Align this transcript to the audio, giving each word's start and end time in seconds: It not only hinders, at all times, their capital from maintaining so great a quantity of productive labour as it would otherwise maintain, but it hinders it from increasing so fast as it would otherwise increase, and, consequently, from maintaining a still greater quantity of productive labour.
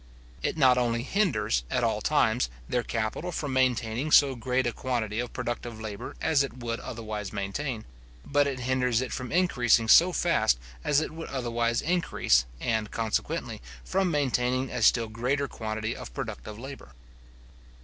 It 0.41 0.57
not 0.57 0.79
only 0.79 1.03
hinders, 1.03 1.63
at 1.69 1.83
all 1.83 2.01
times, 2.01 2.49
their 2.67 2.81
capital 2.81 3.31
from 3.31 3.53
maintaining 3.53 4.09
so 4.09 4.33
great 4.33 4.65
a 4.65 4.73
quantity 4.73 5.19
of 5.19 5.31
productive 5.31 5.79
labour 5.79 6.15
as 6.19 6.41
it 6.41 6.57
would 6.57 6.79
otherwise 6.79 7.31
maintain, 7.31 7.85
but 8.25 8.47
it 8.47 8.61
hinders 8.61 9.01
it 9.03 9.13
from 9.13 9.31
increasing 9.31 9.87
so 9.87 10.11
fast 10.11 10.57
as 10.83 11.01
it 11.01 11.11
would 11.11 11.29
otherwise 11.29 11.83
increase, 11.83 12.47
and, 12.59 12.89
consequently, 12.89 13.61
from 13.85 14.09
maintaining 14.09 14.71
a 14.71 14.81
still 14.81 15.07
greater 15.07 15.47
quantity 15.47 15.95
of 15.95 16.11
productive 16.15 16.57
labour. 16.57 16.93